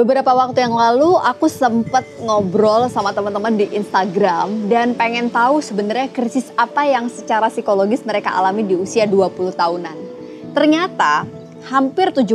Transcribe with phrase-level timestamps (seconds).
[0.00, 6.08] Beberapa waktu yang lalu aku sempat ngobrol sama teman-teman di Instagram dan pengen tahu sebenarnya
[6.08, 9.96] krisis apa yang secara psikologis mereka alami di usia 20 tahunan.
[10.56, 11.28] Ternyata
[11.68, 12.32] hampir 70%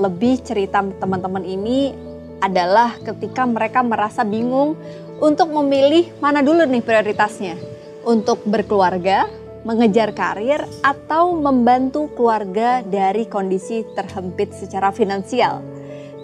[0.00, 1.92] lebih cerita teman-teman ini
[2.40, 4.72] adalah ketika mereka merasa bingung
[5.20, 7.60] untuk memilih mana dulu nih prioritasnya.
[8.08, 9.28] Untuk berkeluarga,
[9.68, 15.73] mengejar karir, atau membantu keluarga dari kondisi terhempit secara finansial.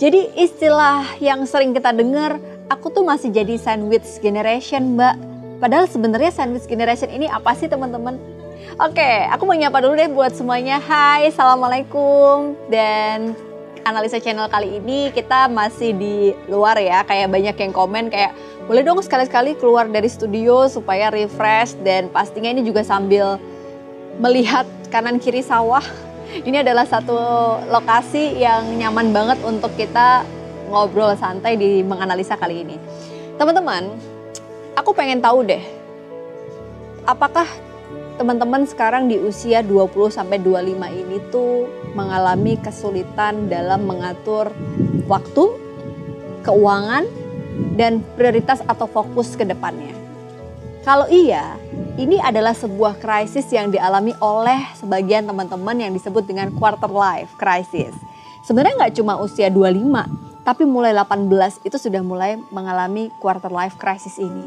[0.00, 2.40] Jadi istilah yang sering kita dengar,
[2.72, 5.12] aku tuh masih jadi sandwich generation mbak.
[5.60, 8.16] Padahal sebenarnya sandwich generation ini apa sih teman-teman?
[8.80, 10.80] Oke, aku mau nyapa dulu deh buat semuanya.
[10.80, 12.56] Hai, Assalamualaikum.
[12.72, 13.36] Dan
[13.84, 17.04] analisa channel kali ini kita masih di luar ya.
[17.04, 18.32] Kayak banyak yang komen kayak,
[18.64, 21.76] boleh dong sekali-sekali keluar dari studio supaya refresh.
[21.84, 23.36] Dan pastinya ini juga sambil
[24.16, 25.84] melihat kanan kiri sawah
[26.46, 27.18] ini adalah satu
[27.68, 30.22] lokasi yang nyaman banget untuk kita
[30.70, 32.76] ngobrol santai di menganalisa kali ini.
[33.34, 33.90] Teman-teman,
[34.78, 35.62] aku pengen tahu deh,
[37.08, 37.48] apakah
[38.20, 44.52] teman-teman sekarang di usia 20 sampai 25 ini tuh mengalami kesulitan dalam mengatur
[45.10, 45.44] waktu,
[46.46, 47.08] keuangan,
[47.74, 49.90] dan prioritas atau fokus ke depannya?
[50.86, 51.56] Kalau iya,
[51.98, 57.96] ini adalah sebuah krisis yang dialami oleh sebagian teman-teman yang disebut dengan quarter life crisis.
[58.46, 64.20] Sebenarnya nggak cuma usia 25, tapi mulai 18 itu sudah mulai mengalami quarter life crisis
[64.20, 64.44] ini.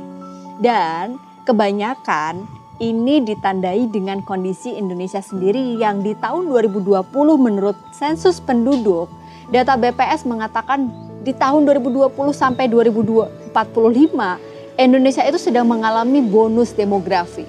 [0.62, 2.48] Dan kebanyakan
[2.80, 7.04] ini ditandai dengan kondisi Indonesia sendiri yang di tahun 2020
[7.38, 9.12] menurut sensus penduduk,
[9.52, 10.90] data BPS mengatakan
[11.24, 17.46] di tahun 2020 sampai 2045 Indonesia itu sedang mengalami bonus demografi,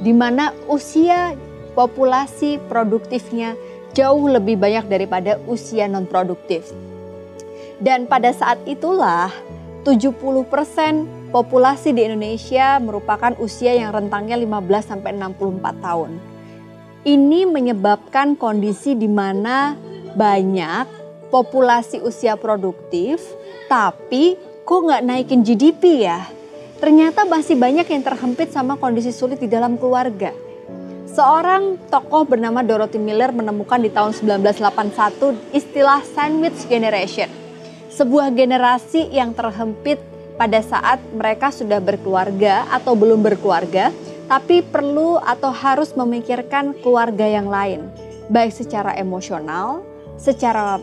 [0.00, 1.36] di mana usia
[1.76, 3.52] populasi produktifnya
[3.92, 6.72] jauh lebih banyak daripada usia non-produktif.
[7.76, 9.28] Dan pada saat itulah
[9.84, 10.16] 70%
[11.28, 16.10] populasi di Indonesia merupakan usia yang rentangnya 15 sampai 64 tahun.
[17.04, 19.76] Ini menyebabkan kondisi di mana
[20.16, 20.88] banyak
[21.28, 23.20] populasi usia produktif,
[23.68, 26.40] tapi kok nggak naikin GDP ya?
[26.82, 30.34] Ternyata masih banyak yang terhempit sama kondisi sulit di dalam keluarga.
[31.06, 37.30] Seorang tokoh bernama Dorothy Miller menemukan di tahun 1981 istilah sandwich generation.
[37.86, 40.02] Sebuah generasi yang terhempit
[40.34, 43.94] pada saat mereka sudah berkeluarga atau belum berkeluarga,
[44.26, 47.86] tapi perlu atau harus memikirkan keluarga yang lain,
[48.26, 49.86] baik secara emosional,
[50.18, 50.82] secara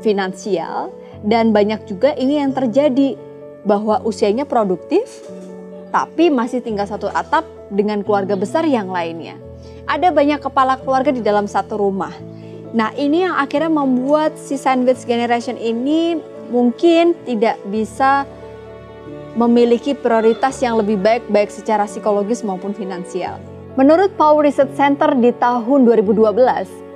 [0.00, 0.88] finansial,
[1.20, 3.18] dan banyak juga ini yang terjadi
[3.62, 5.22] bahwa usianya produktif,
[5.94, 9.38] tapi masih tinggal satu atap dengan keluarga besar yang lainnya.
[9.86, 12.14] Ada banyak kepala keluarga di dalam satu rumah.
[12.72, 16.16] Nah, ini yang akhirnya membuat si sandwich generation ini
[16.48, 18.24] mungkin tidak bisa
[19.36, 23.40] memiliki prioritas yang lebih baik baik secara psikologis maupun finansial.
[23.76, 26.28] Menurut Pew Research Center di tahun 2012,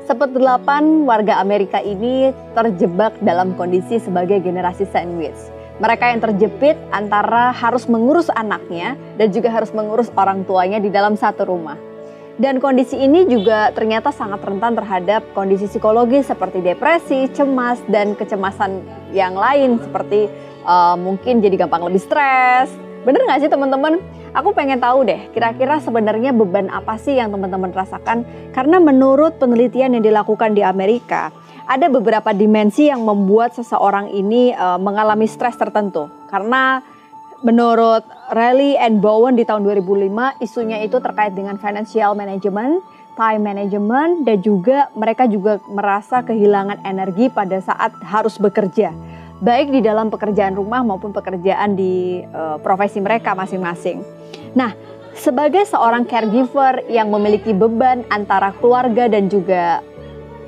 [0.05, 5.56] seperdelapan warga Amerika ini terjebak dalam kondisi sebagai generasi sandwich.
[5.77, 11.21] Mereka yang terjepit antara harus mengurus anaknya dan juga harus mengurus orang tuanya di dalam
[11.21, 11.77] satu rumah.
[12.37, 18.85] Dan kondisi ini juga ternyata sangat rentan terhadap kondisi psikologis seperti depresi, cemas, dan kecemasan
[19.13, 20.29] yang lain seperti
[20.65, 22.69] uh, mungkin jadi gampang lebih stres.
[23.09, 24.01] Bener gak sih teman-teman?
[24.37, 28.29] Aku pengen tahu deh, kira-kira sebenarnya beban apa sih yang teman-teman rasakan?
[28.53, 31.33] Karena menurut penelitian yang dilakukan di Amerika,
[31.67, 36.07] ada beberapa dimensi yang membuat seseorang ini uh, mengalami stres tertentu.
[36.31, 36.79] Karena
[37.43, 42.81] menurut Riley and Bowen di tahun 2005 isunya itu terkait dengan financial management,
[43.19, 48.95] time management dan juga mereka juga merasa kehilangan energi pada saat harus bekerja.
[49.43, 54.01] Baik di dalam pekerjaan rumah maupun pekerjaan di uh, profesi mereka masing-masing.
[54.57, 54.73] Nah,
[55.13, 59.85] sebagai seorang caregiver yang memiliki beban antara keluarga dan juga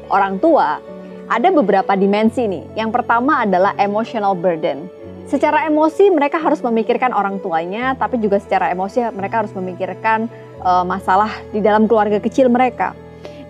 [0.09, 0.81] orang tua,
[1.29, 2.65] ada beberapa dimensi nih.
[2.75, 4.89] Yang pertama adalah emotional burden.
[5.29, 10.25] Secara emosi mereka harus memikirkan orang tuanya, tapi juga secara emosi mereka harus memikirkan
[10.65, 12.97] uh, masalah di dalam keluarga kecil mereka.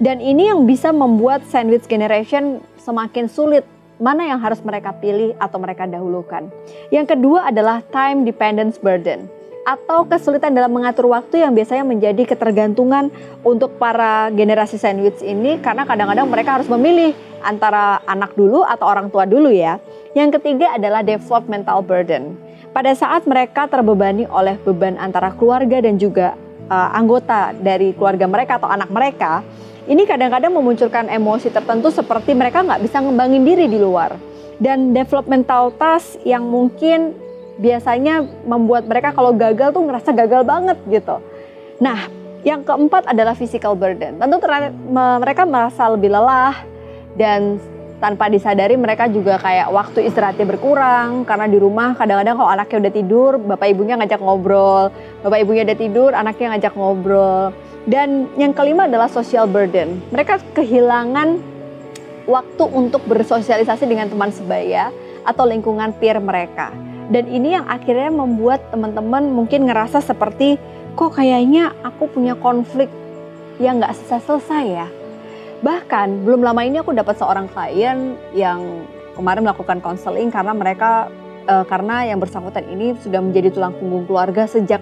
[0.02, 3.62] Dan ini yang bisa membuat sandwich generation semakin sulit
[3.98, 6.50] mana yang harus mereka pilih atau mereka dahulukan.
[6.90, 13.12] Yang kedua adalah time dependence burden atau kesulitan dalam mengatur waktu yang biasanya menjadi ketergantungan
[13.42, 17.12] untuk para generasi sandwich ini karena kadang-kadang mereka harus memilih
[17.44, 19.78] antara anak dulu atau orang tua dulu ya.
[20.16, 22.34] Yang ketiga adalah developmental burden.
[22.72, 26.36] Pada saat mereka terbebani oleh beban antara keluarga dan juga
[26.68, 29.40] uh, anggota dari keluarga mereka atau anak mereka,
[29.88, 34.16] ini kadang-kadang memunculkan emosi tertentu seperti mereka nggak bisa ngembangin diri di luar
[34.58, 37.14] dan developmental task yang mungkin
[37.58, 41.18] biasanya membuat mereka kalau gagal tuh ngerasa gagal banget gitu.
[41.82, 42.06] Nah,
[42.46, 44.16] yang keempat adalah physical burden.
[44.22, 44.36] Tentu
[45.18, 46.54] mereka merasa lebih lelah
[47.18, 47.58] dan
[47.98, 52.94] tanpa disadari mereka juga kayak waktu istirahatnya berkurang karena di rumah kadang-kadang kalau anaknya udah
[52.94, 54.94] tidur, bapak ibunya ngajak ngobrol,
[55.26, 57.50] bapak ibunya udah tidur, anaknya ngajak ngobrol.
[57.90, 59.98] Dan yang kelima adalah social burden.
[60.14, 61.42] Mereka kehilangan
[62.30, 64.94] waktu untuk bersosialisasi dengan teman sebaya
[65.26, 66.70] atau lingkungan peer mereka.
[67.08, 70.60] Dan ini yang akhirnya membuat teman-teman mungkin ngerasa seperti
[70.92, 72.92] kok kayaknya aku punya konflik
[73.56, 74.88] yang nggak selesai-selesai ya.
[75.64, 78.84] Bahkan belum lama ini aku dapat seorang klien yang
[79.16, 81.10] kemarin melakukan konseling karena mereka
[81.48, 84.78] uh, karena yang bersangkutan ini sudah menjadi tulang punggung keluarga sejak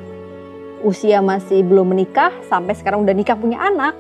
[0.85, 3.97] usia masih belum menikah sampai sekarang udah nikah punya anak.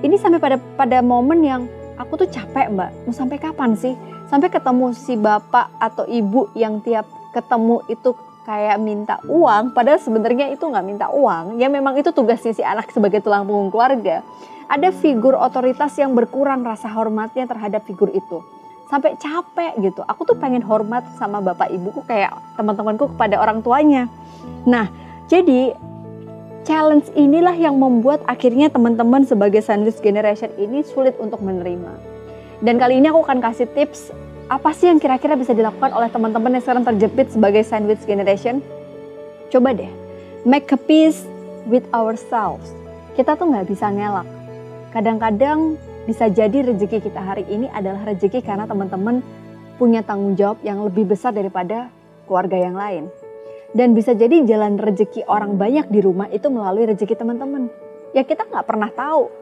[0.00, 1.62] Ini sampai pada pada momen yang
[1.98, 3.92] aku tuh capek mbak, mau sampai kapan sih?
[4.30, 7.04] Sampai ketemu si bapak atau ibu yang tiap
[7.34, 8.14] ketemu itu
[8.44, 11.58] kayak minta uang, padahal sebenarnya itu nggak minta uang.
[11.58, 14.22] Ya memang itu tugasnya si anak sebagai tulang punggung keluarga.
[14.68, 18.44] Ada figur otoritas yang berkurang rasa hormatnya terhadap figur itu.
[18.88, 20.04] Sampai capek gitu.
[20.04, 24.08] Aku tuh pengen hormat sama bapak ibuku kayak teman-temanku kepada orang tuanya.
[24.68, 24.88] Nah,
[25.28, 25.72] jadi
[26.64, 31.92] challenge inilah yang membuat akhirnya teman-teman sebagai sandwich generation ini sulit untuk menerima.
[32.64, 34.12] Dan kali ini aku akan kasih tips
[34.44, 38.60] apa sih yang kira-kira bisa dilakukan oleh teman-teman yang sekarang terjepit sebagai sandwich generation.
[39.48, 39.88] Coba deh,
[40.44, 41.24] make a peace
[41.64, 42.76] with ourselves.
[43.16, 44.28] Kita tuh nggak bisa ngelak.
[44.92, 49.24] Kadang-kadang bisa jadi rezeki kita hari ini adalah rezeki karena teman-teman
[49.80, 51.88] punya tanggung jawab yang lebih besar daripada
[52.28, 53.08] keluarga yang lain.
[53.74, 57.72] Dan bisa jadi jalan rezeki orang banyak di rumah itu melalui rezeki teman-teman.
[58.12, 59.32] Ya kita nggak pernah tahu.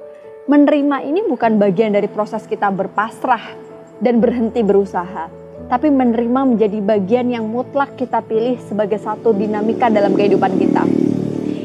[0.47, 3.72] Menerima ini bukan bagian dari proses kita berpasrah
[4.03, 5.31] dan berhenti berusaha.
[5.71, 10.85] Tapi menerima menjadi bagian yang mutlak kita pilih sebagai satu dinamika dalam kehidupan kita.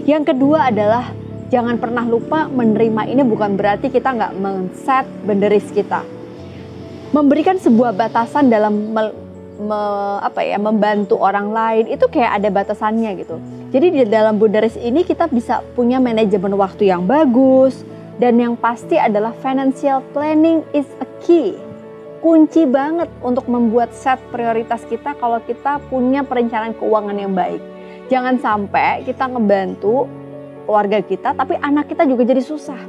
[0.08, 1.12] Yang kedua adalah
[1.52, 6.06] jangan pernah lupa menerima ini bukan berarti kita nggak men-set benderis kita.
[7.12, 8.96] Memberikan sebuah batasan dalam
[9.58, 9.82] me,
[10.22, 13.42] apa ya membantu orang lain itu kayak ada batasannya gitu.
[13.74, 17.84] Jadi di dalam boundaries ini kita bisa punya manajemen waktu yang bagus
[18.22, 21.67] dan yang pasti adalah financial planning is a key.
[22.18, 27.62] Kunci banget untuk membuat set prioritas kita kalau kita punya perencanaan keuangan yang baik.
[28.10, 30.10] Jangan sampai kita ngebantu
[30.66, 32.82] keluarga kita tapi anak kita juga jadi susah.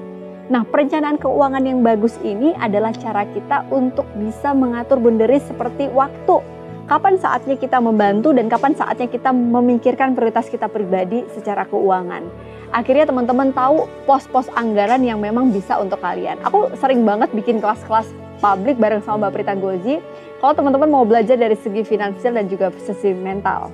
[0.48, 6.40] Nah, perencanaan keuangan yang bagus ini adalah cara kita untuk bisa mengatur boundaries seperti waktu
[6.88, 12.24] kapan saatnya kita membantu dan kapan saatnya kita memikirkan prioritas kita pribadi secara keuangan.
[12.72, 16.40] Akhirnya teman-teman tahu pos-pos anggaran yang memang bisa untuk kalian.
[16.48, 18.08] Aku sering banget bikin kelas-kelas
[18.38, 19.96] publik bareng sama Mbak Prita Gozi.
[20.38, 23.70] Kalau teman-teman mau belajar dari segi finansial dan juga segi mental.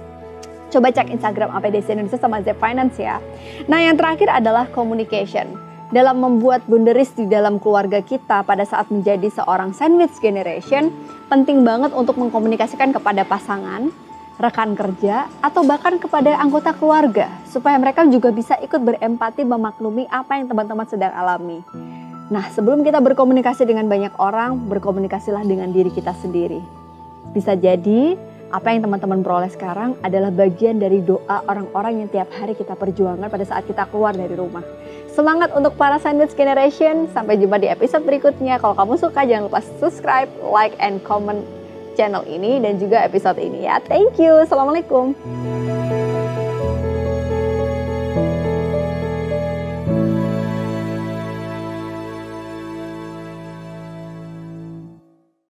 [0.72, 3.22] Coba cek Instagram APDC Indonesia sama Zep Finance ya.
[3.70, 5.54] Nah yang terakhir adalah communication
[5.94, 10.90] dalam membuat boundaries di dalam keluarga kita pada saat menjadi seorang sandwich generation,
[11.30, 13.94] penting banget untuk mengkomunikasikan kepada pasangan,
[14.42, 20.42] rekan kerja, atau bahkan kepada anggota keluarga, supaya mereka juga bisa ikut berempati memaklumi apa
[20.42, 21.62] yang teman-teman sedang alami.
[22.32, 26.60] Nah, sebelum kita berkomunikasi dengan banyak orang, berkomunikasilah dengan diri kita sendiri.
[27.36, 28.16] Bisa jadi
[28.54, 33.26] apa yang teman-teman peroleh sekarang adalah bagian dari doa orang-orang yang tiap hari kita perjuangkan
[33.26, 34.62] pada saat kita keluar dari rumah.
[35.10, 37.10] Semangat untuk para Sandwich Generation.
[37.12, 38.56] Sampai jumpa di episode berikutnya.
[38.58, 41.44] Kalau kamu suka jangan lupa subscribe, like, and comment
[41.94, 43.78] channel ini dan juga episode ini ya.
[43.84, 44.42] Thank you.
[44.42, 45.14] Assalamualaikum.